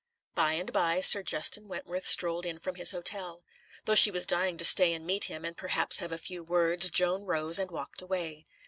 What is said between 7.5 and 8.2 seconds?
and walked